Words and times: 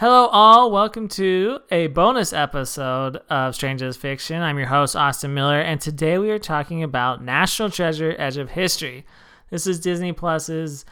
Hello, 0.00 0.28
all. 0.28 0.70
Welcome 0.70 1.08
to 1.08 1.58
a 1.72 1.88
bonus 1.88 2.32
episode 2.32 3.16
of 3.28 3.56
Strange 3.56 3.82
as 3.82 3.96
Fiction. 3.96 4.40
I'm 4.42 4.56
your 4.56 4.68
host, 4.68 4.94
Austin 4.94 5.34
Miller, 5.34 5.60
and 5.60 5.80
today 5.80 6.18
we 6.18 6.30
are 6.30 6.38
talking 6.38 6.84
about 6.84 7.20
National 7.20 7.68
Treasure 7.68 8.14
Edge 8.16 8.36
of 8.36 8.52
History. 8.52 9.04
This 9.50 9.66
is 9.66 9.80
Disney 9.80 10.12
Plus's 10.12 10.84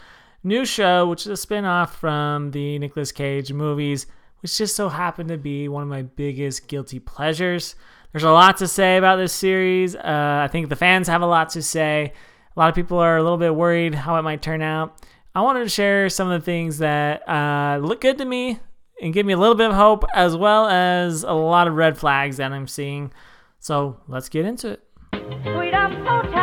new 0.43 0.65
show, 0.65 1.07
which 1.07 1.21
is 1.21 1.29
a 1.29 1.37
spin 1.37 1.65
off 1.65 1.97
from 2.01 2.51
the 2.51 2.81
Nicolas 2.81 3.13
Cage 3.13 3.53
movies, 3.53 4.09
which 4.41 4.59
just 4.59 4.75
so 4.75 4.89
happened 4.89 5.29
to 5.29 5.39
be 5.39 5.69
one 5.69 5.85
of 5.85 5.89
my 5.89 6.03
biggest 6.03 6.67
guilty 6.67 6.99
pleasures. 6.99 7.77
There's 8.11 8.25
a 8.25 8.33
lot 8.33 8.57
to 8.57 8.67
say 8.67 8.97
about 8.97 9.19
this 9.19 9.33
series. 9.33 9.95
Uh, 9.95 10.41
I 10.45 10.49
think 10.51 10.69
the 10.69 10.75
fans 10.75 11.07
have 11.07 11.23
a 11.23 11.27
lot 11.27 11.51
to 11.51 11.63
say. 11.63 12.13
A 12.57 12.59
lot 12.59 12.71
of 12.71 12.75
people 12.75 12.99
are 12.99 13.19
a 13.19 13.23
little 13.23 13.39
bit 13.39 13.55
worried 13.55 13.95
how 13.95 14.17
it 14.17 14.23
might 14.23 14.43
turn 14.43 14.63
out. 14.63 15.01
I 15.33 15.43
wanted 15.43 15.63
to 15.63 15.69
share 15.69 16.09
some 16.09 16.29
of 16.29 16.41
the 16.41 16.45
things 16.45 16.79
that 16.79 17.29
uh, 17.29 17.79
look 17.81 18.01
good 18.01 18.19
to 18.19 18.25
me 18.25 18.59
and 19.01 19.13
give 19.13 19.27
me 19.27 19.33
a 19.33 19.37
little 19.37 19.55
bit 19.55 19.71
of 19.71 19.77
hope, 19.77 20.05
as 20.15 20.37
well 20.37 20.67
as 20.67 21.23
a 21.23 21.33
lot 21.33 21.69
of 21.69 21.75
red 21.75 21.99
flags 21.99 22.39
that 22.39 22.53
I'm 22.53 22.67
seeing. 22.67 23.13
So 23.59 23.99
let's 24.09 24.29
get 24.29 24.45
into 24.45 24.71
it. 24.71 26.36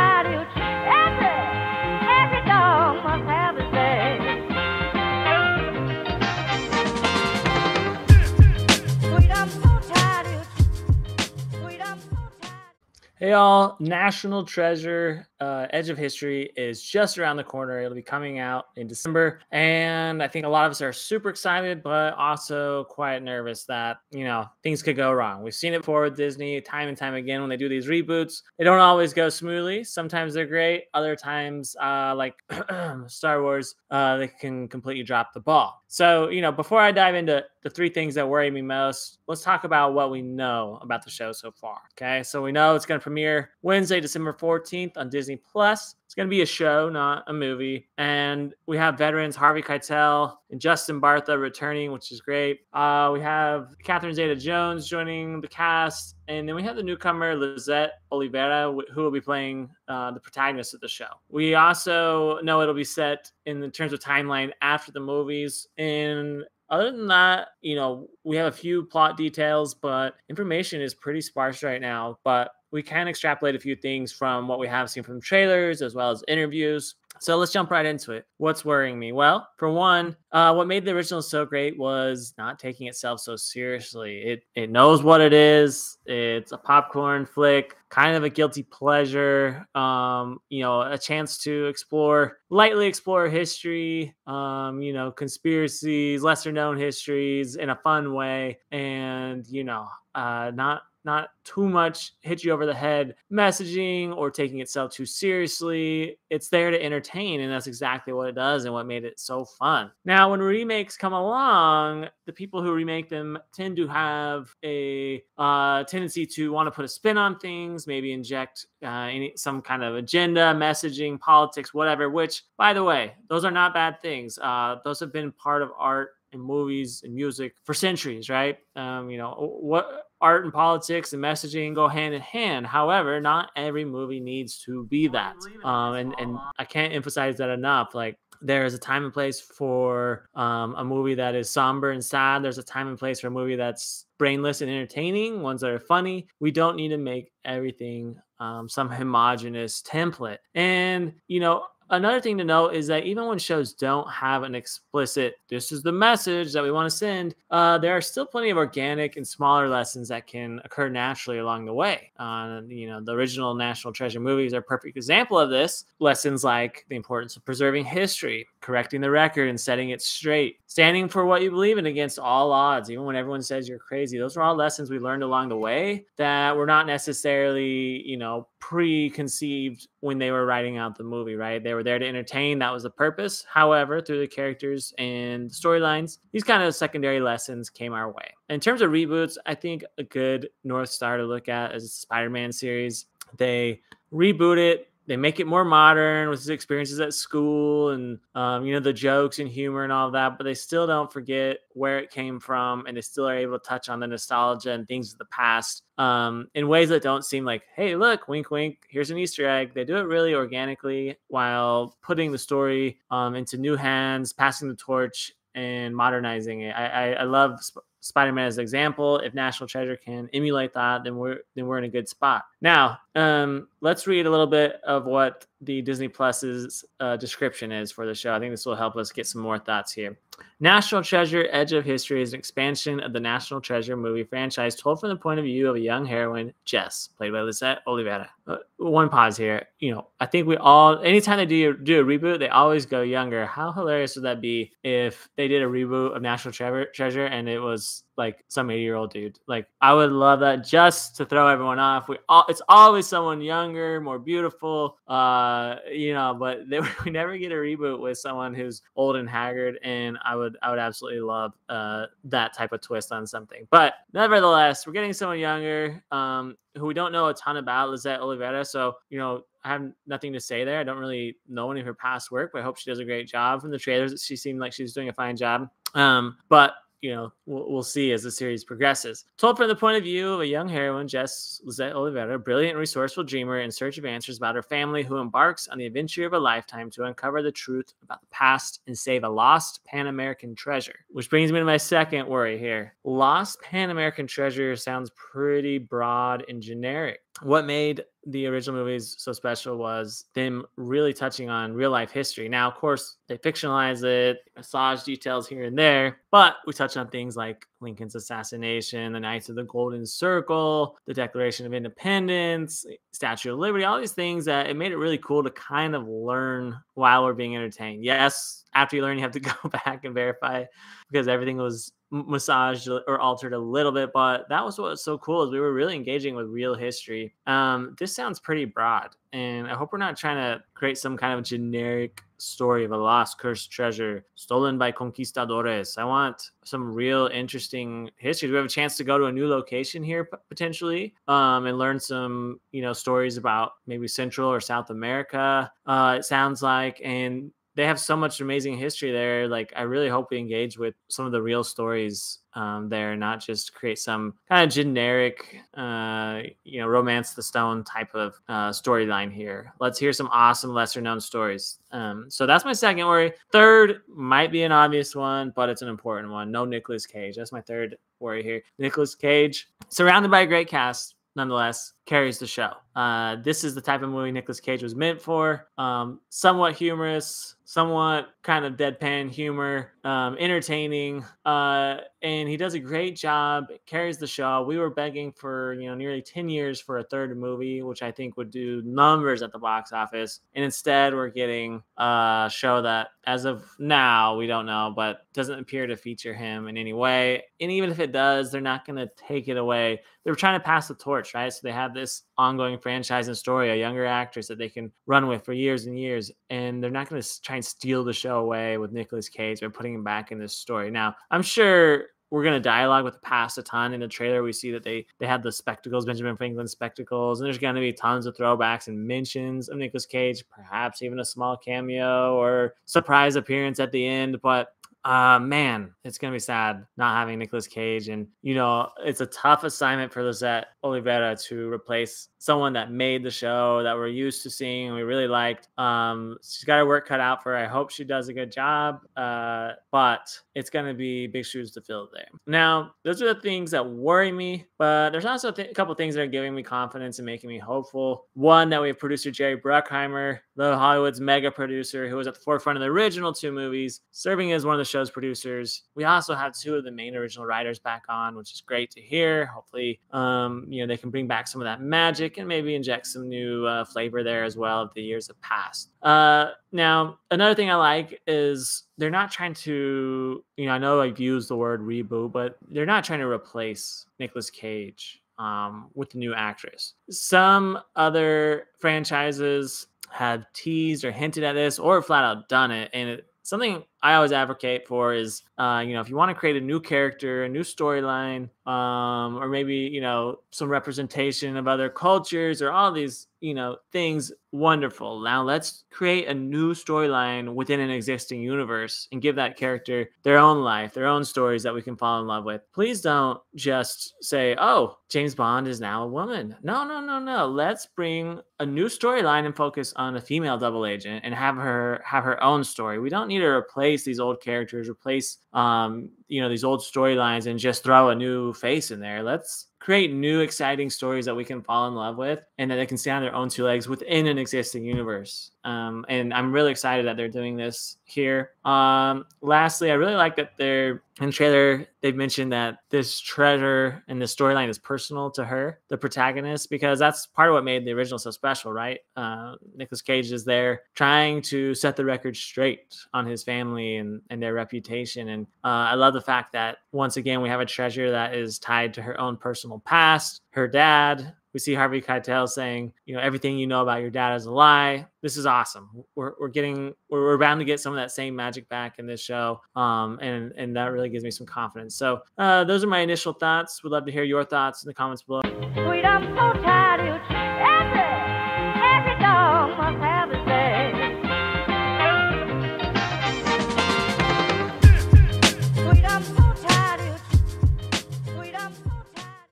Hey, 13.23 13.29
y'all. 13.29 13.77
National 13.79 14.43
Treasure 14.43 15.25
uh, 15.39 15.67
Edge 15.69 15.87
of 15.87 15.97
History 15.97 16.51
is 16.57 16.83
just 16.83 17.17
around 17.17 17.37
the 17.37 17.43
corner. 17.45 17.79
It'll 17.79 17.95
be 17.95 18.01
coming 18.01 18.37
out 18.39 18.65
in 18.75 18.85
December. 18.85 19.39
And 19.49 20.21
I 20.21 20.27
think 20.27 20.45
a 20.45 20.49
lot 20.49 20.65
of 20.65 20.71
us 20.71 20.81
are 20.81 20.91
super 20.91 21.29
excited, 21.29 21.81
but 21.81 22.15
also 22.15 22.83
quite 22.89 23.23
nervous 23.23 23.63
that, 23.63 23.99
you 24.11 24.25
know, 24.25 24.47
things 24.61 24.83
could 24.83 24.97
go 24.97 25.13
wrong. 25.13 25.41
We've 25.41 25.55
seen 25.55 25.73
it 25.73 25.77
before 25.77 26.01
with 26.01 26.17
Disney 26.17 26.59
time 26.59 26.89
and 26.89 26.97
time 26.97 27.13
again 27.13 27.39
when 27.39 27.49
they 27.49 27.55
do 27.55 27.69
these 27.69 27.87
reboots. 27.87 28.41
They 28.57 28.65
don't 28.65 28.79
always 28.79 29.13
go 29.13 29.29
smoothly. 29.29 29.85
Sometimes 29.85 30.33
they're 30.33 30.45
great. 30.45 30.87
Other 30.93 31.15
times, 31.15 31.77
uh, 31.81 32.13
like 32.17 32.35
Star 33.07 33.41
Wars, 33.41 33.75
uh, 33.89 34.17
they 34.17 34.27
can 34.27 34.67
completely 34.67 35.03
drop 35.03 35.31
the 35.33 35.39
ball. 35.39 35.81
So, 35.87 36.27
you 36.27 36.41
know, 36.41 36.51
before 36.51 36.81
I 36.81 36.91
dive 36.91 37.15
into 37.15 37.45
the 37.63 37.69
three 37.69 37.89
things 37.89 38.13
that 38.15 38.27
worry 38.27 38.51
me 38.51 38.61
most, 38.61 39.19
let's 39.27 39.41
talk 39.41 39.63
about 39.63 39.93
what 39.93 40.11
we 40.11 40.21
know 40.21 40.77
about 40.81 41.03
the 41.03 41.09
show 41.09 41.31
so 41.31 41.49
far. 41.49 41.79
Okay. 41.93 42.21
So 42.23 42.41
we 42.41 42.51
know 42.51 42.75
it's 42.75 42.85
going 42.85 42.99
to 42.99 43.03
premiere 43.03 43.51
Wednesday, 43.61 44.01
December 44.01 44.33
14th 44.33 44.97
on 44.97 45.09
Disney 45.09 45.37
Plus. 45.37 45.95
It's 46.05 46.13
going 46.13 46.27
to 46.27 46.29
be 46.29 46.41
a 46.41 46.45
show, 46.45 46.89
not 46.89 47.23
a 47.27 47.33
movie. 47.33 47.89
And 47.97 48.53
we 48.67 48.77
have 48.77 48.97
veterans 48.97 49.35
Harvey 49.35 49.63
Keitel 49.63 50.35
and 50.51 50.61
Justin 50.61 51.01
Bartha 51.01 51.39
returning, 51.39 51.91
which 51.91 52.11
is 52.11 52.21
great. 52.21 52.59
Uh, 52.73 53.09
we 53.11 53.19
have 53.21 53.75
Catherine 53.83 54.13
Zeta 54.13 54.35
Jones 54.35 54.87
joining 54.87 55.41
the 55.41 55.47
cast. 55.47 56.17
And 56.27 56.47
then 56.47 56.55
we 56.55 56.63
have 56.63 56.75
the 56.75 56.83
newcomer 56.83 57.35
Lisette 57.35 57.93
Oliveira, 58.11 58.71
who 58.93 59.01
will 59.01 59.11
be 59.11 59.21
playing 59.21 59.69
uh, 59.87 60.11
the 60.11 60.19
protagonist 60.19 60.73
of 60.73 60.81
the 60.81 60.87
show. 60.87 61.07
We 61.29 61.55
also 61.55 62.39
know 62.41 62.61
it'll 62.61 62.73
be 62.73 62.83
set 62.83 63.31
in 63.45 63.71
terms 63.71 63.91
of 63.91 63.99
timeline 63.99 64.51
after 64.61 64.91
the 64.91 64.99
movies. 64.99 65.67
And 65.77 66.43
other 66.73 66.91
than 66.91 67.05
that, 67.05 67.49
you 67.61 67.75
know, 67.75 68.07
we 68.23 68.35
have 68.35 68.47
a 68.47 68.51
few 68.51 68.83
plot 68.85 69.15
details, 69.15 69.75
but 69.75 70.15
information 70.27 70.81
is 70.81 70.95
pretty 70.95 71.21
sparse 71.21 71.61
right 71.61 71.79
now. 71.79 72.17
But 72.23 72.49
we 72.71 72.81
can 72.81 73.07
extrapolate 73.07 73.53
a 73.53 73.59
few 73.59 73.75
things 73.75 74.11
from 74.11 74.47
what 74.47 74.57
we 74.57 74.67
have 74.67 74.89
seen 74.89 75.03
from 75.03 75.21
trailers 75.21 75.83
as 75.83 75.93
well 75.93 76.09
as 76.09 76.23
interviews. 76.27 76.95
So 77.19 77.37
let's 77.37 77.51
jump 77.51 77.71
right 77.71 77.85
into 77.85 78.11
it. 78.11 78.25
What's 78.37 78.65
worrying 78.65 78.99
me? 78.99 79.11
Well, 79.11 79.47
for 79.57 79.69
one, 79.71 80.15
uh, 80.31 80.53
what 80.53 80.67
made 80.67 80.83
the 80.83 80.91
original 80.91 81.21
so 81.21 81.45
great 81.45 81.77
was 81.77 82.33
not 82.37 82.59
taking 82.59 82.87
itself 82.87 83.21
so 83.21 83.35
seriously. 83.35 84.17
It 84.23 84.43
it 84.55 84.69
knows 84.69 85.03
what 85.03 85.21
it 85.21 85.33
is. 85.33 85.97
It's 86.05 86.51
a 86.51 86.57
popcorn 86.57 87.25
flick, 87.25 87.77
kind 87.89 88.15
of 88.15 88.23
a 88.23 88.29
guilty 88.29 88.63
pleasure. 88.63 89.65
Um, 89.73 90.39
you 90.49 90.61
know, 90.63 90.81
a 90.81 90.97
chance 90.97 91.37
to 91.39 91.67
explore, 91.67 92.39
lightly 92.49 92.87
explore 92.87 93.27
history. 93.29 94.15
Um, 94.27 94.81
you 94.81 94.93
know, 94.93 95.11
conspiracies, 95.11 96.23
lesser 96.23 96.51
known 96.51 96.77
histories 96.77 97.55
in 97.55 97.69
a 97.69 97.75
fun 97.75 98.13
way, 98.13 98.59
and 98.71 99.47
you 99.47 99.63
know, 99.63 99.87
uh, 100.15 100.51
not 100.53 100.83
not 101.05 101.29
too 101.43 101.67
much 101.67 102.13
hit 102.21 102.43
you 102.43 102.51
over 102.51 102.65
the 102.65 102.73
head 102.73 103.15
messaging 103.31 104.15
or 104.15 104.31
taking 104.31 104.59
itself 104.59 104.91
too 104.91 105.05
seriously. 105.05 106.17
It's 106.29 106.49
there 106.49 106.71
to 106.71 106.81
entertain, 106.81 107.41
and 107.41 107.51
that's 107.51 107.67
exactly 107.67 108.13
what 108.13 108.29
it 108.29 108.35
does 108.35 108.65
and 108.65 108.73
what 108.73 108.85
made 108.85 109.03
it 109.03 109.19
so 109.19 109.45
fun. 109.45 109.91
Now, 110.05 110.31
when 110.31 110.39
remakes 110.39 110.97
come 110.97 111.13
along, 111.13 112.07
the 112.25 112.33
people 112.33 112.61
who 112.61 112.73
remake 112.73 113.09
them 113.09 113.37
tend 113.53 113.75
to 113.77 113.87
have 113.87 114.53
a 114.63 115.23
uh, 115.37 115.83
tendency 115.83 116.25
to 116.25 116.51
want 116.51 116.67
to 116.67 116.71
put 116.71 116.85
a 116.85 116.87
spin 116.87 117.17
on 117.17 117.37
things, 117.39 117.87
maybe 117.87 118.13
inject 118.13 118.67
uh, 118.83 119.09
any 119.11 119.33
some 119.35 119.61
kind 119.61 119.83
of 119.83 119.95
agenda, 119.95 120.53
messaging, 120.55 121.19
politics, 121.19 121.73
whatever. 121.73 122.09
Which, 122.09 122.43
by 122.57 122.73
the 122.73 122.83
way, 122.83 123.13
those 123.27 123.45
are 123.45 123.51
not 123.51 123.73
bad 123.73 124.01
things. 124.01 124.39
Uh, 124.41 124.77
those 124.83 124.99
have 124.99 125.11
been 125.11 125.31
part 125.31 125.61
of 125.61 125.71
art 125.77 126.11
and 126.33 126.41
movies 126.41 127.01
and 127.03 127.13
music 127.13 127.55
for 127.63 127.73
centuries, 127.73 128.29
right? 128.29 128.57
Um, 128.75 129.09
you 129.09 129.17
know 129.17 129.57
what 129.61 130.07
art 130.23 130.45
and 130.45 130.53
politics 130.53 131.13
and 131.13 131.21
messaging 131.21 131.75
go 131.75 131.87
hand 131.87 132.15
in 132.15 132.21
hand. 132.21 132.65
However, 132.65 133.19
not 133.19 133.51
every 133.55 133.83
movie 133.83 134.21
needs 134.21 134.57
to 134.63 134.85
be 134.85 135.07
that. 135.09 135.35
Um, 135.63 135.95
and 135.95 136.15
and 136.17 136.37
I 136.57 136.63
can't 136.65 136.93
emphasize 136.93 137.37
that 137.37 137.49
enough. 137.49 137.93
Like 137.93 138.17
there 138.41 138.65
is 138.65 138.73
a 138.73 138.79
time 138.79 139.03
and 139.03 139.13
place 139.13 139.39
for 139.39 140.29
um, 140.35 140.75
a 140.75 140.83
movie 140.83 141.15
that 141.15 141.35
is 141.35 141.49
somber 141.49 141.91
and 141.91 142.03
sad. 142.03 142.43
There's 142.43 142.57
a 142.57 142.63
time 142.63 142.87
and 142.87 142.97
place 142.97 143.19
for 143.19 143.27
a 143.27 143.31
movie 143.31 143.55
that's 143.55 144.05
brainless 144.17 144.61
and 144.61 144.71
entertaining. 144.71 145.41
Ones 145.41 145.61
that 145.61 145.69
are 145.69 145.79
funny. 145.79 146.27
We 146.39 146.51
don't 146.51 146.77
need 146.77 146.89
to 146.89 146.97
make 146.97 147.31
everything 147.45 148.15
um, 148.39 148.67
some 148.67 148.89
homogenous 148.89 149.81
template. 149.81 150.39
And 150.55 151.13
you 151.27 151.41
know, 151.41 151.65
another 151.93 152.21
thing 152.21 152.37
to 152.37 152.43
note 152.43 152.73
is 152.73 152.87
that 152.87 153.05
even 153.05 153.27
when 153.27 153.39
shows 153.39 153.73
don't 153.73 154.09
have 154.09 154.43
an 154.43 154.55
explicit 154.55 155.35
this 155.49 155.71
is 155.71 155.81
the 155.81 155.91
message 155.91 156.53
that 156.53 156.63
we 156.63 156.71
want 156.71 156.89
to 156.89 156.95
send 156.95 157.35
uh, 157.53 157.77
there 157.77 157.95
are 157.95 158.01
still 158.01 158.25
plenty 158.25 158.49
of 158.49 158.57
organic 158.57 159.15
and 159.15 159.27
smaller 159.27 159.69
lessons 159.69 160.07
that 160.07 160.25
can 160.25 160.59
occur 160.65 160.89
naturally 160.89 161.39
along 161.39 161.65
the 161.65 161.73
way. 161.73 162.11
Uh, 162.17 162.61
you 162.67 162.87
know 162.87 162.99
the 162.99 163.11
original 163.11 163.53
national 163.53 163.93
treasure 163.93 164.19
movies 164.19 164.53
are 164.53 164.59
a 164.59 164.63
perfect 164.63 164.97
example 164.97 165.37
of 165.37 165.49
this. 165.49 165.85
Lessons 165.99 166.43
like 166.43 166.85
the 166.89 166.95
importance 166.95 167.37
of 167.37 167.45
preserving 167.45 167.85
history 167.85 168.47
correcting 168.61 169.01
the 169.01 169.09
record 169.09 169.49
and 169.49 169.59
setting 169.59 169.91
it 169.91 170.01
straight 170.01 170.57
standing 170.65 171.07
for 171.07 171.25
what 171.25 171.41
you 171.41 171.51
believe 171.51 171.77
in 171.77 171.85
against 171.85 172.17
all 172.17 172.51
odds 172.51 172.89
even 172.89 173.05
when 173.05 173.15
everyone 173.15 173.43
says 173.43 173.69
you're 173.69 173.77
crazy. 173.77 174.17
Those 174.17 174.35
are 174.35 174.41
all 174.41 174.55
lessons 174.55 174.89
we 174.89 174.99
learned 174.99 175.23
along 175.23 175.49
the 175.49 175.57
way 175.57 176.05
that 176.17 176.55
were 176.55 176.65
not 176.65 176.87
necessarily 176.87 178.01
you 178.07 178.17
know 178.17 178.47
preconceived 178.69 179.89
when 179.99 180.17
they 180.17 180.31
were 180.31 180.45
writing 180.45 180.77
out 180.77 180.97
the 180.97 181.03
movie, 181.03 181.35
right? 181.35 181.61
They 181.61 181.73
were 181.73 181.83
there 181.83 181.99
to 181.99 182.07
entertain. 182.07 182.59
That 182.59 182.71
was 182.71 182.83
the 182.83 182.89
purpose. 182.89 183.45
However, 183.51 183.99
through 183.99 184.21
the 184.21 184.27
characters 184.27 184.93
and 184.97 185.49
storylines, 185.49 186.19
these 186.31 186.45
kind 186.45 186.63
of 186.63 186.73
secondary 186.73 187.19
lessons 187.19 187.69
came 187.69 187.91
our 187.91 188.09
way. 188.09 188.33
In 188.47 188.61
terms 188.61 188.81
of 188.81 188.91
reboots, 188.91 189.35
I 189.45 189.53
think 189.53 189.83
a 189.97 190.03
good 190.03 190.47
North 190.63 190.89
Star 190.89 191.17
to 191.17 191.25
look 191.25 191.49
at 191.49 191.75
is 191.75 191.93
Spider 191.93 192.29
Man 192.29 192.53
series. 192.53 193.07
They 193.37 193.81
reboot 194.13 194.57
it 194.57 194.92
they 195.05 195.17
make 195.17 195.39
it 195.39 195.47
more 195.47 195.65
modern 195.65 196.29
with 196.29 196.39
his 196.39 196.49
experiences 196.49 196.99
at 196.99 197.13
school 197.13 197.89
and 197.89 198.19
um, 198.35 198.65
you 198.65 198.73
know 198.73 198.79
the 198.79 198.93
jokes 198.93 199.39
and 199.39 199.49
humor 199.49 199.83
and 199.83 199.91
all 199.91 200.11
that 200.11 200.37
but 200.37 200.43
they 200.43 200.53
still 200.53 200.87
don't 200.87 201.11
forget 201.11 201.57
where 201.73 201.99
it 201.99 202.09
came 202.09 202.39
from 202.39 202.85
and 202.85 202.95
they 202.95 203.01
still 203.01 203.27
are 203.27 203.35
able 203.35 203.59
to 203.59 203.67
touch 203.67 203.89
on 203.89 203.99
the 203.99 204.07
nostalgia 204.07 204.71
and 204.71 204.87
things 204.87 205.11
of 205.11 205.17
the 205.17 205.25
past 205.25 205.83
um, 205.97 206.47
in 206.55 206.67
ways 206.67 206.89
that 206.89 207.03
don't 207.03 207.25
seem 207.25 207.43
like 207.43 207.63
hey 207.75 207.95
look 207.95 208.27
wink 208.27 208.49
wink 208.49 208.83
here's 208.93 209.09
an 209.09 209.17
easter 209.17 209.47
egg. 209.47 209.73
They 209.73 209.83
do 209.83 209.97
it 209.97 210.03
really 210.03 210.35
organically 210.35 211.17
while 211.27 211.97
putting 212.03 212.31
the 212.31 212.37
story 212.37 212.99
um, 213.09 213.35
into 213.35 213.57
new 213.57 213.75
hands 213.75 214.31
passing 214.31 214.69
the 214.69 214.75
torch 214.75 215.33
and 215.55 215.95
modernizing 215.95 216.61
it. 216.61 216.71
I, 216.71 216.85
I, 216.85 217.11
I 217.13 217.23
love 217.23 217.59
Spider-Man 218.03 218.47
as 218.47 218.57
an 218.57 218.61
example. 218.61 219.19
If 219.19 219.33
National 219.33 219.65
Treasure 219.65 219.95
can 219.95 220.29
emulate 220.33 220.73
that, 220.73 221.05
then 221.05 221.15
we're 221.15 221.37
then 221.55 221.67
we're 221.67 221.77
in 221.77 221.85
a 221.85 221.89
good 221.89 222.09
spot. 222.09 222.43
Now, 222.61 222.99
um, 223.15 223.69
let's 223.79 224.07
read 224.07 224.25
a 224.25 224.29
little 224.29 224.47
bit 224.47 224.81
of 224.83 225.05
what 225.05 225.45
the 225.61 225.81
Disney 225.81 226.09
Plus's 226.09 226.83
uh, 226.99 227.15
description 227.15 227.71
is 227.71 227.93
for 227.93 228.05
the 228.05 228.13
show. 228.13 228.33
I 228.33 228.39
think 228.39 228.51
this 228.51 228.65
will 228.65 228.75
help 228.75 228.97
us 228.97 229.11
get 229.11 229.25
some 229.25 229.41
more 229.41 229.57
thoughts 229.57 229.93
here. 229.93 230.17
National 230.59 231.01
Treasure: 231.01 231.47
Edge 231.51 231.71
of 231.71 231.85
History 231.85 232.21
is 232.21 232.33
an 232.33 232.39
expansion 232.39 232.99
of 232.99 233.13
the 233.13 233.19
National 233.19 233.61
Treasure 233.61 233.95
movie 233.95 234.23
franchise, 234.23 234.75
told 234.75 234.99
from 234.99 235.09
the 235.09 235.15
point 235.15 235.39
of 235.39 235.45
view 235.45 235.69
of 235.69 235.75
a 235.75 235.79
young 235.79 236.05
heroine, 236.05 236.51
Jess, 236.65 237.07
played 237.17 237.31
by 237.31 237.39
Lisette 237.39 237.79
Oliveira. 237.87 238.29
Uh, 238.47 238.57
one 238.77 239.07
pause 239.07 239.37
here. 239.37 239.67
You 239.79 239.93
know, 239.93 240.07
I 240.19 240.25
think 240.25 240.47
we 240.47 240.57
all, 240.57 240.99
anytime 240.99 241.37
they 241.37 241.45
do 241.45 241.77
do 241.77 242.01
a 242.01 242.03
reboot, 242.03 242.39
they 242.39 242.49
always 242.49 242.85
go 242.85 243.01
younger. 243.01 243.45
How 243.45 243.71
hilarious 243.71 244.15
would 244.15 244.25
that 244.25 244.41
be 244.41 244.71
if 244.83 245.29
they 245.37 245.47
did 245.47 245.61
a 245.61 245.67
reboot 245.67 246.15
of 246.15 246.21
National 246.21 246.51
Treasure, 246.51 246.85
Treasure 246.87 247.25
and 247.27 247.47
it 247.47 247.59
was 247.59 247.92
like 248.17 248.43
some 248.47 248.69
80 248.69 248.81
year 248.81 248.95
old 248.95 249.11
dude. 249.11 249.39
Like 249.47 249.67
I 249.81 249.93
would 249.93 250.11
love 250.11 250.39
that 250.41 250.65
just 250.65 251.15
to 251.17 251.25
throw 251.25 251.47
everyone 251.47 251.79
off. 251.79 252.07
We 252.07 252.17
all 252.29 252.45
it's 252.47 252.61
always 252.69 253.07
someone 253.07 253.41
younger, 253.41 253.99
more 253.99 254.19
beautiful, 254.19 254.97
uh, 255.07 255.77
you 255.91 256.13
know, 256.13 256.35
but 256.37 256.69
they, 256.69 256.79
we 257.03 257.11
never 257.11 257.37
get 257.37 257.51
a 257.51 257.55
reboot 257.55 257.99
with 257.99 258.17
someone 258.17 258.53
who's 258.53 258.81
old 258.95 259.15
and 259.15 259.29
haggard. 259.29 259.79
And 259.83 260.17
I 260.23 260.35
would 260.35 260.57
I 260.61 260.69
would 260.69 260.79
absolutely 260.79 261.21
love 261.21 261.53
uh 261.69 262.05
that 262.25 262.55
type 262.55 262.71
of 262.71 262.81
twist 262.81 263.11
on 263.11 263.25
something. 263.25 263.67
But 263.69 263.95
nevertheless, 264.13 264.85
we're 264.85 264.93
getting 264.93 265.13
someone 265.13 265.39
younger, 265.39 266.03
um, 266.11 266.55
who 266.77 266.85
we 266.85 266.93
don't 266.93 267.11
know 267.11 267.27
a 267.27 267.33
ton 267.33 267.57
about, 267.57 267.89
Lisette 267.89 268.19
Olivera. 268.19 268.65
So, 268.65 268.95
you 269.09 269.19
know, 269.19 269.43
I 269.63 269.69
have 269.69 269.91
nothing 270.07 270.33
to 270.33 270.39
say 270.39 270.63
there. 270.63 270.79
I 270.79 270.83
don't 270.83 270.97
really 270.97 271.37
know 271.47 271.71
any 271.71 271.79
of 271.79 271.85
her 271.85 271.93
past 271.93 272.31
work, 272.31 272.51
but 272.51 272.61
I 272.61 272.63
hope 272.63 272.77
she 272.77 272.89
does 272.89 272.99
a 272.99 273.05
great 273.05 273.27
job. 273.27 273.61
From 273.61 273.71
the 273.71 273.77
trailers, 273.77 274.23
she 274.23 274.35
seemed 274.35 274.59
like 274.59 274.73
she's 274.73 274.93
doing 274.93 275.09
a 275.09 275.13
fine 275.13 275.37
job. 275.37 275.69
Um, 275.93 276.37
but 276.49 276.73
you 277.03 277.13
know, 277.13 277.33
we'll, 277.45 277.69
we'll, 277.69 277.83
see 277.83 278.13
as 278.13 278.23
the 278.23 278.31
series 278.31 278.63
progresses. 278.63 279.25
Told 279.37 279.57
from 279.57 279.67
the 279.67 279.75
point 279.75 279.97
of 279.97 280.03
view 280.03 280.31
of 280.31 280.39
a 280.39 280.47
young 280.47 280.69
heroine, 280.69 281.05
Jess 281.05 281.59
Lisette 281.65 281.93
Olivera, 281.93 282.41
brilliant, 282.41 282.77
resourceful 282.77 283.25
dreamer 283.25 283.59
in 283.59 283.69
search 283.69 283.97
of 283.97 284.05
answers 284.05 284.37
about 284.37 284.55
her 284.55 284.63
family, 284.63 285.03
who 285.03 285.17
embarks 285.17 285.67
on 285.67 285.77
the 285.77 285.85
adventure 285.85 286.25
of 286.25 286.31
a 286.31 286.39
lifetime 286.39 286.89
to 286.91 287.03
uncover 287.03 287.43
the 287.43 287.51
truth 287.51 287.93
about 288.03 288.21
the 288.21 288.27
past 288.31 288.79
and 288.87 288.97
save 288.97 289.25
a 289.25 289.29
lost 289.29 289.83
Pan 289.83 290.07
American 290.07 290.55
treasure. 290.55 290.95
Which 291.09 291.29
brings 291.29 291.51
me 291.51 291.59
to 291.59 291.65
my 291.65 291.75
second 291.75 292.25
worry 292.25 292.57
here. 292.57 292.95
Lost 293.03 293.61
Pan 293.61 293.89
American 293.89 294.25
treasure 294.25 294.73
sounds 294.77 295.11
pretty 295.11 295.79
broad 295.79 296.45
and 296.47 296.61
generic 296.61 297.19
what 297.41 297.65
made 297.65 298.03
the 298.27 298.45
original 298.45 298.79
movies 298.79 299.15
so 299.17 299.33
special 299.33 299.77
was 299.77 300.25
them 300.33 300.65
really 300.77 301.13
touching 301.13 301.49
on 301.49 301.73
real 301.73 301.89
life 301.89 302.11
history. 302.11 302.47
Now, 302.47 302.69
of 302.69 302.75
course, 302.75 303.17
they 303.27 303.37
fictionalize 303.37 304.03
it, 304.03 304.39
massage 304.55 305.03
details 305.03 305.47
here 305.47 305.63
and 305.63 305.77
there, 305.77 306.19
but 306.31 306.57
we 306.65 306.73
touch 306.73 306.95
on 306.95 307.09
things 307.09 307.35
like 307.35 307.65
Lincoln's 307.81 308.15
assassination, 308.15 309.13
the 309.13 309.19
Knights 309.19 309.49
of 309.49 309.55
the 309.55 309.63
Golden 309.63 310.05
Circle, 310.05 310.95
the 311.05 311.13
Declaration 311.13 311.65
of 311.65 311.73
Independence, 311.73 312.85
Statue 313.11 313.53
of 313.53 313.59
Liberty, 313.59 313.83
all 313.83 313.99
these 313.99 314.13
things 314.13 314.45
that 314.45 314.69
it 314.69 314.77
made 314.77 314.91
it 314.91 314.97
really 314.97 315.17
cool 315.17 315.43
to 315.43 315.51
kind 315.51 315.95
of 315.95 316.07
learn 316.07 316.77
while 316.93 317.23
we're 317.23 317.33
being 317.33 317.55
entertained. 317.55 318.03
Yes, 318.05 318.63
after 318.73 318.95
you 318.95 319.01
learn, 319.01 319.17
you 319.17 319.23
have 319.23 319.31
to 319.31 319.39
go 319.41 319.69
back 319.69 320.05
and 320.05 320.13
verify 320.13 320.63
because 321.11 321.27
everything 321.27 321.57
was 321.57 321.91
massaged 322.13 322.87
or 322.87 323.19
altered 323.19 323.53
a 323.53 323.57
little 323.57 323.91
bit 323.91 324.11
but 324.13 324.47
that 324.47 324.63
was 324.63 324.77
what 324.77 324.91
was 324.91 325.03
so 325.03 325.17
cool 325.17 325.43
is 325.43 325.49
we 325.49 325.59
were 325.59 325.73
really 325.73 325.95
engaging 325.95 326.35
with 326.35 326.47
real 326.47 326.75
history. 326.75 327.33
Um, 327.47 327.95
this 327.99 328.15
sounds 328.15 328.39
pretty 328.39 328.65
broad 328.65 329.09
and 329.33 329.67
i 329.67 329.73
hope 329.73 329.91
we're 329.91 329.97
not 329.97 330.15
trying 330.15 330.37
to 330.37 330.63
create 330.75 330.97
some 330.97 331.17
kind 331.17 331.37
of 331.37 331.43
generic 331.43 332.21
story 332.37 332.85
of 332.85 332.91
a 332.91 332.97
lost 332.97 333.39
cursed 333.39 333.71
treasure 333.71 334.25
stolen 334.35 334.77
by 334.77 334.91
conquistadores. 334.91 335.97
I 335.97 336.03
want 336.03 336.51
some 336.65 336.93
real 336.93 337.27
interesting 337.27 338.09
history. 338.17 338.49
We 338.49 338.57
have 338.57 338.65
a 338.65 338.69
chance 338.69 338.97
to 338.97 339.03
go 339.03 339.17
to 339.17 339.25
a 339.25 339.31
new 339.31 339.47
location 339.47 340.03
here 340.03 340.29
potentially? 340.49 341.13
Um, 341.27 341.65
and 341.65 341.77
learn 341.77 341.99
some 341.99 342.59
you 342.71 342.81
know 342.81 342.93
stories 342.93 343.37
about 343.37 343.71
maybe 343.87 344.07
central 344.07 344.51
or 344.51 344.59
south 344.59 344.89
america 344.89 345.71
uh, 345.85 346.17
it 346.19 346.25
sounds 346.25 346.61
like 346.61 347.01
and 347.03 347.51
they 347.75 347.85
have 347.85 347.99
so 347.99 348.15
much 348.15 348.39
amazing 348.41 348.77
history 348.77 349.11
there. 349.11 349.47
Like, 349.47 349.73
I 349.75 349.81
really 349.81 350.09
hope 350.09 350.29
we 350.29 350.37
engage 350.37 350.77
with 350.77 350.95
some 351.07 351.25
of 351.25 351.31
the 351.31 351.41
real 351.41 351.63
stories 351.63 352.39
um, 352.53 352.87
there, 352.87 353.15
not 353.15 353.39
just 353.39 353.73
create 353.73 353.97
some 353.97 354.35
kind 354.47 354.63
of 354.63 354.73
generic, 354.73 355.59
uh, 355.73 356.41
you 356.63 356.79
know, 356.79 356.87
romance 356.87 357.33
the 357.33 357.41
stone 357.41 357.83
type 357.83 358.13
of 358.13 358.35
uh, 358.47 358.69
storyline 358.69 359.31
here. 359.31 359.73
Let's 359.79 359.97
hear 359.97 360.13
some 360.13 360.29
awesome, 360.31 360.71
lesser 360.71 361.01
known 361.01 361.19
stories. 361.19 361.79
Um, 361.91 362.25
so 362.29 362.45
that's 362.45 362.65
my 362.65 362.73
second 362.73 363.07
worry. 363.07 363.33
Third 363.51 364.01
might 364.07 364.51
be 364.51 364.63
an 364.63 364.71
obvious 364.71 365.15
one, 365.15 365.51
but 365.55 365.69
it's 365.69 365.81
an 365.81 365.89
important 365.89 366.31
one. 366.31 366.51
No 366.51 366.65
Nicolas 366.65 367.05
Cage. 367.05 367.35
That's 367.35 367.51
my 367.51 367.61
third 367.61 367.97
worry 368.19 368.43
here. 368.43 368.61
Nicolas 368.77 369.15
Cage, 369.15 369.69
surrounded 369.89 370.29
by 370.29 370.41
a 370.41 370.47
great 370.47 370.67
cast, 370.67 371.15
nonetheless 371.35 371.93
carries 372.05 372.39
the 372.39 372.47
show. 372.47 372.71
Uh, 372.95 373.37
this 373.37 373.63
is 373.63 373.73
the 373.73 373.81
type 373.81 374.03
of 374.03 374.09
movie 374.09 374.31
Nicolas 374.31 374.59
Cage 374.59 374.83
was 374.83 374.95
meant 374.95 375.21
for. 375.21 375.67
Um, 375.77 376.19
somewhat 376.29 376.75
humorous, 376.75 377.55
somewhat 377.65 378.27
kind 378.43 378.65
of 378.65 378.73
deadpan 378.73 379.31
humor, 379.31 379.93
um, 380.03 380.37
entertaining, 380.39 381.25
uh, 381.45 381.97
and 382.21 382.47
he 382.47 382.55
does 382.55 382.75
a 382.75 382.79
great 382.79 383.15
job. 383.15 383.65
Carries 383.87 384.17
the 384.17 384.27
show. 384.27 384.63
We 384.63 384.77
were 384.77 384.91
begging 384.91 385.31
for 385.31 385.73
you 385.73 385.89
know 385.89 385.95
nearly 385.95 386.21
ten 386.21 386.49
years 386.49 386.79
for 386.79 386.99
a 386.99 387.03
third 387.03 387.35
movie, 387.37 387.81
which 387.81 388.03
I 388.03 388.11
think 388.11 388.37
would 388.37 388.51
do 388.51 388.81
numbers 388.83 389.41
at 389.41 389.51
the 389.51 389.59
box 389.59 389.91
office, 389.91 390.41
and 390.53 390.63
instead 390.63 391.13
we're 391.15 391.29
getting 391.29 391.81
a 391.97 392.49
show 392.53 392.81
that, 392.83 393.09
as 393.25 393.45
of 393.45 393.63
now, 393.79 394.35
we 394.35 394.45
don't 394.45 394.65
know, 394.67 394.93
but 394.95 395.25
doesn't 395.33 395.59
appear 395.59 395.87
to 395.87 395.97
feature 395.97 396.33
him 396.33 396.67
in 396.67 396.77
any 396.77 396.93
way. 396.93 397.43
And 397.59 397.71
even 397.71 397.89
if 397.89 397.99
it 397.99 398.11
does, 398.11 398.51
they're 398.51 398.61
not 398.61 398.85
going 398.85 398.97
to 398.97 399.09
take 399.15 399.47
it 399.47 399.57
away. 399.57 400.01
They're 400.23 400.35
trying 400.35 400.59
to 400.59 400.63
pass 400.63 400.87
the 400.87 400.95
torch, 400.95 401.33
right? 401.33 401.51
So 401.51 401.59
they 401.63 401.71
this 401.93 402.23
ongoing 402.37 402.77
franchise 402.79 403.27
and 403.27 403.37
story, 403.37 403.71
a 403.71 403.75
younger 403.75 404.05
actress 404.05 404.47
that 404.47 404.57
they 404.57 404.69
can 404.69 404.91
run 405.05 405.27
with 405.27 405.43
for 405.45 405.53
years 405.53 405.85
and 405.85 405.97
years. 405.97 406.31
And 406.49 406.83
they're 406.83 406.91
not 406.91 407.09
going 407.09 407.21
to 407.21 407.41
try 407.41 407.55
and 407.55 407.65
steal 407.65 408.03
the 408.03 408.13
show 408.13 408.39
away 408.39 408.77
with 408.77 408.91
Nicolas 408.91 409.29
Cage 409.29 409.61
by 409.61 409.67
putting 409.67 409.93
him 409.93 410.03
back 410.03 410.31
in 410.31 410.39
this 410.39 410.55
story. 410.55 410.91
Now, 410.91 411.15
I'm 411.31 411.41
sure 411.41 412.07
we're 412.33 412.43
going 412.43 412.55
to 412.55 412.59
dialogue 412.59 413.03
with 413.03 413.13
the 413.13 413.19
past 413.19 413.59
a 413.59 413.63
ton 413.63 413.93
in 413.93 413.99
the 413.99 414.07
trailer 414.07 414.41
we 414.41 414.51
see 414.51 414.71
that 414.71 414.83
they 414.83 415.05
they 415.19 415.27
had 415.27 415.43
the 415.43 415.51
spectacles 415.51 416.03
benjamin 416.03 416.35
franklin 416.35 416.67
spectacles 416.67 417.39
and 417.39 417.45
there's 417.45 417.59
going 417.59 417.75
to 417.75 417.79
be 417.79 417.93
tons 417.93 418.25
of 418.25 418.35
throwbacks 418.35 418.87
and 418.87 418.97
mentions 418.97 419.69
of 419.69 419.77
nicolas 419.77 420.07
cage 420.07 420.43
perhaps 420.49 421.03
even 421.03 421.19
a 421.19 421.25
small 421.25 421.55
cameo 421.55 422.35
or 422.35 422.73
surprise 422.85 423.35
appearance 423.35 423.79
at 423.79 423.91
the 423.91 424.03
end 424.03 424.41
but 424.41 424.69
uh 425.05 425.39
man, 425.39 425.91
it's 426.03 426.17
gonna 426.17 426.33
be 426.33 426.39
sad 426.39 426.85
not 426.97 427.15
having 427.15 427.39
Nicolas 427.39 427.67
Cage, 427.67 428.09
and 428.09 428.27
you 428.41 428.55
know 428.55 428.89
it's 428.99 429.21
a 429.21 429.25
tough 429.27 429.63
assignment 429.63 430.11
for 430.11 430.23
Lisette 430.23 430.67
Olivera 430.83 431.41
to 431.47 431.71
replace 431.71 432.29
someone 432.43 432.73
that 432.73 432.91
made 432.91 433.23
the 433.23 433.31
show 433.31 433.81
that 433.83 433.95
we're 433.95 434.07
used 434.07 434.43
to 434.43 434.49
seeing 434.49 434.87
and 434.87 434.95
we 434.95 435.01
really 435.01 435.27
liked. 435.27 435.69
Um, 435.77 436.37
she's 436.43 436.65
got 436.65 436.77
her 436.77 436.85
work 436.85 437.07
cut 437.07 437.21
out 437.21 437.41
for 437.41 437.51
her. 437.51 437.57
I 437.57 437.67
hope 437.67 437.89
she 437.89 438.03
does 438.03 438.27
a 438.27 438.33
good 438.33 438.51
job, 438.51 438.99
uh, 439.15 439.71
but 439.91 440.27
it's 440.53 440.69
gonna 440.69 440.93
be 440.93 441.27
big 441.27 441.45
shoes 441.45 441.71
to 441.71 441.81
fill 441.81 442.09
there. 442.13 442.27
Now, 442.47 442.95
those 443.03 443.21
are 443.21 443.33
the 443.33 443.39
things 443.39 443.71
that 443.71 443.85
worry 443.85 444.31
me, 444.31 444.67
but 444.77 445.11
there's 445.11 445.25
also 445.25 445.51
th- 445.51 445.71
a 445.71 445.73
couple 445.73 445.95
things 445.95 446.15
that 446.15 446.21
are 446.21 446.27
giving 446.27 446.53
me 446.53 446.63
confidence 446.63 447.19
and 447.19 447.25
making 447.25 447.49
me 447.49 447.57
hopeful. 447.57 448.27
One 448.33 448.69
that 448.69 448.81
we 448.81 448.89
have 448.89 448.99
producer 448.99 449.31
Jerry 449.31 449.57
Bruckheimer, 449.57 450.39
the 450.57 450.77
Hollywood's 450.77 451.21
mega 451.21 451.49
producer, 451.49 452.09
who 452.09 452.17
was 452.17 452.27
at 452.27 452.33
the 452.33 452.39
forefront 452.41 452.77
of 452.77 452.81
the 452.81 452.87
original 452.87 453.33
two 453.33 453.51
movies, 453.51 454.01
serving 454.11 454.51
as 454.51 454.65
one 454.65 454.75
of 454.75 454.79
the 454.79 454.85
show's 454.93 455.09
producers. 455.09 455.83
We 455.95 456.03
also 456.03 456.35
have 456.35 456.53
two 456.55 456.75
of 456.75 456.83
the 456.83 456.91
main 456.91 457.15
original 457.15 457.45
writers 457.45 457.79
back 457.79 458.03
on, 458.07 458.35
which 458.35 458.53
is 458.53 458.61
great 458.61 458.91
to 458.91 459.01
hear. 459.01 459.47
Hopefully, 459.47 459.99
um, 460.11 460.65
you 460.69 460.81
know, 460.81 460.87
they 460.87 460.97
can 460.97 461.09
bring 461.09 461.27
back 461.27 461.47
some 461.47 461.61
of 461.61 461.65
that 461.65 461.81
magic 461.81 462.37
and 462.37 462.47
maybe 462.47 462.75
inject 462.75 463.07
some 463.07 463.27
new 463.27 463.65
uh, 463.65 463.83
flavor 463.85 464.23
there 464.23 464.43
as 464.43 464.55
well. 464.55 464.83
If 464.83 464.93
the 464.93 465.01
years 465.01 465.27
have 465.27 465.41
passed. 465.41 465.89
Uh, 466.03 466.51
now, 466.71 467.19
another 467.31 467.55
thing 467.55 467.69
I 467.69 467.75
like 467.75 468.21
is 468.27 468.83
they're 468.97 469.09
not 469.09 469.31
trying 469.31 469.55
to, 469.55 470.43
you 470.57 470.65
know, 470.67 470.71
I 470.71 470.77
know 470.77 471.01
I've 471.01 471.19
used 471.19 471.49
the 471.49 471.57
word 471.57 471.81
reboot, 471.81 472.31
but 472.31 472.57
they're 472.69 472.85
not 472.85 473.03
trying 473.03 473.19
to 473.19 473.27
replace 473.27 474.05
Nicolas 474.19 474.49
Cage 474.49 475.23
um, 475.39 475.89
with 475.95 476.11
the 476.11 476.19
new 476.19 476.33
actress. 476.33 476.93
Some 477.09 477.79
other 477.95 478.67
franchises 478.79 479.87
have 480.11 480.45
teased 480.53 481.03
or 481.03 481.11
hinted 481.11 481.43
at 481.43 481.53
this 481.53 481.79
or 481.79 482.01
flat 482.01 482.23
out 482.23 482.47
done 482.47 482.69
it, 482.69 482.91
and 482.93 483.09
it, 483.09 483.27
something 483.41 483.83
I 484.03 484.15
always 484.15 484.33
advocate 484.33 484.85
for 484.85 485.13
is, 485.13 485.41
uh, 485.57 485.83
you 485.85 485.93
know, 485.93 486.01
if 486.01 486.09
you 486.09 486.17
want 486.17 486.29
to 486.29 486.35
create 486.35 486.57
a 486.57 486.61
new 486.61 486.81
character, 486.81 487.45
a 487.45 487.49
new 487.49 487.61
storyline, 487.61 488.49
um, 488.69 489.37
or 489.37 489.47
maybe 489.47 489.75
you 489.75 490.01
know 490.01 490.39
some 490.51 490.69
representation 490.69 491.57
of 491.57 491.67
other 491.67 491.89
cultures 491.89 492.61
or 492.61 492.71
all 492.71 492.91
these 492.91 493.27
you 493.39 493.53
know 493.53 493.77
things, 493.93 494.31
wonderful. 494.51 495.21
Now 495.21 495.43
let's 495.43 495.85
create 495.91 496.27
a 496.27 496.33
new 496.33 496.73
storyline 496.73 497.53
within 497.55 497.79
an 497.79 497.89
existing 497.89 498.41
universe 498.41 499.07
and 499.11 499.21
give 499.21 499.35
that 499.37 499.57
character 499.57 500.09
their 500.23 500.37
own 500.37 500.61
life, 500.63 500.93
their 500.93 501.07
own 501.07 501.23
stories 501.25 501.63
that 501.63 501.73
we 501.73 501.81
can 501.81 501.95
fall 501.95 502.19
in 502.21 502.27
love 502.27 502.43
with. 502.45 502.61
Please 502.73 503.01
don't 503.01 503.39
just 503.55 504.15
say, 504.21 504.55
"Oh, 504.59 504.97
James 505.09 505.35
Bond 505.35 505.67
is 505.67 505.79
now 505.79 506.03
a 506.03 506.07
woman." 506.07 506.55
No, 506.63 506.85
no, 506.85 506.99
no, 507.01 507.19
no. 507.19 507.47
Let's 507.47 507.85
bring 507.85 508.39
a 508.59 508.65
new 508.65 508.85
storyline 508.85 509.45
and 509.45 509.55
focus 509.55 509.93
on 509.95 510.15
a 510.15 510.21
female 510.21 510.57
double 510.57 510.85
agent 510.85 511.21
and 511.25 511.33
have 511.33 511.55
her 511.55 512.01
have 512.05 512.23
her 512.23 512.41
own 512.43 512.63
story. 512.63 512.99
We 512.99 513.09
don't 513.09 513.27
need 513.27 513.39
to 513.39 513.45
replace 513.47 513.92
replace 513.93 514.03
these 514.03 514.19
old 514.19 514.41
characters, 514.41 514.89
replace 514.89 515.37
um, 515.53 516.09
you 516.27 516.41
know 516.41 516.49
these 516.49 516.63
old 516.63 516.81
storylines, 516.81 517.47
and 517.47 517.59
just 517.59 517.83
throw 517.83 518.09
a 518.09 518.15
new 518.15 518.53
face 518.53 518.91
in 518.91 518.99
there. 518.99 519.23
Let's 519.23 519.67
create 519.83 520.13
new 520.13 520.39
exciting 520.39 520.89
stories 520.89 521.25
that 521.25 521.35
we 521.35 521.43
can 521.43 521.61
fall 521.61 521.89
in 521.89 521.93
love 521.93 522.15
with 522.15 522.39
and 522.57 522.71
that 522.71 522.77
they 522.77 522.85
can 522.85 522.97
stand 522.97 523.17
on 523.17 523.23
their 523.23 523.35
own 523.35 523.49
two 523.49 523.65
legs 523.65 523.85
within 523.85 524.27
an 524.27 524.37
existing 524.37 524.81
universe 524.81 525.51
um, 525.65 526.05
and 526.07 526.33
i'm 526.33 526.53
really 526.53 526.71
excited 526.71 527.05
that 527.05 527.17
they're 527.17 527.27
doing 527.27 527.57
this 527.57 527.97
here. 528.13 528.51
Um, 528.63 529.25
lastly, 529.41 529.91
I 529.91 529.95
really 529.95 530.15
like 530.15 530.35
that 530.37 530.51
they're 530.57 531.01
in 531.19 531.27
the 531.27 531.31
trailer. 531.31 531.85
They've 532.01 532.15
mentioned 532.15 532.51
that 532.53 532.79
this 532.89 533.19
treasure 533.19 534.03
and 534.07 534.21
this 534.21 534.35
storyline 534.35 534.69
is 534.69 534.77
personal 534.77 535.29
to 535.31 535.43
her, 535.43 535.79
the 535.89 535.97
protagonist, 535.97 536.69
because 536.69 536.99
that's 536.99 537.25
part 537.25 537.49
of 537.49 537.53
what 537.53 537.63
made 537.63 537.85
the 537.85 537.91
original 537.91 538.19
so 538.19 538.31
special, 538.31 538.71
right? 538.71 538.99
Uh, 539.15 539.55
Nicolas 539.75 540.01
Cage 540.01 540.31
is 540.31 540.45
there 540.45 540.83
trying 540.95 541.41
to 541.43 541.75
set 541.75 541.95
the 541.95 542.05
record 542.05 542.37
straight 542.37 542.95
on 543.13 543.25
his 543.25 543.43
family 543.43 543.97
and, 543.97 544.21
and 544.29 544.41
their 544.41 544.53
reputation. 544.53 545.29
And 545.29 545.47
uh, 545.63 545.91
I 545.91 545.95
love 545.95 546.13
the 546.13 546.21
fact 546.23 546.53
that 546.53 546.77
once 546.91 547.17
again, 547.17 547.41
we 547.41 547.49
have 547.49 547.59
a 547.59 547.65
treasure 547.65 548.11
that 548.11 548.33
is 548.33 548.59
tied 548.59 548.93
to 548.95 549.01
her 549.01 549.19
own 549.19 549.37
personal 549.37 549.79
past, 549.85 550.41
her 550.51 550.67
dad, 550.67 551.33
we 551.53 551.59
see 551.59 551.75
Harvey 551.75 552.01
Keitel 552.01 552.49
saying, 552.49 552.91
you 553.05 553.15
know, 553.15 553.21
everything 553.21 553.57
you 553.59 553.67
know 553.67 553.83
about 553.83 554.01
your 554.01 554.09
dad 554.09 554.35
is 554.35 554.45
a 554.45 554.51
lie. 554.51 555.05
This 555.21 555.37
is 555.37 555.45
awesome. 555.45 556.03
We're, 556.15 556.33
we're 556.39 556.47
getting, 556.47 556.93
we're, 557.09 557.23
we're 557.23 557.37
bound 557.37 557.59
to 557.59 557.65
get 557.65 557.79
some 557.79 557.93
of 557.93 557.97
that 557.97 558.11
same 558.11 558.35
magic 558.35 558.67
back 558.69 558.97
in 558.97 559.05
this 559.05 559.21
show. 559.21 559.61
Um, 559.75 560.17
and, 560.21 560.51
and 560.57 560.75
that 560.75 560.87
really 560.87 561.09
gives 561.09 561.23
me 561.23 561.29
some 561.31 561.45
confidence. 561.45 561.95
So 561.95 562.21
uh, 562.39 562.63
those 562.63 562.83
are 562.83 562.87
my 562.87 562.99
initial 562.99 563.33
thoughts. 563.33 563.83
We'd 563.83 563.91
love 563.91 564.05
to 564.07 564.11
hear 564.11 564.23
your 564.23 564.43
thoughts 564.43 564.83
in 564.83 564.87
the 564.87 564.93
comments 564.95 565.21
below. 565.21 565.41
Sweet, 565.43 566.05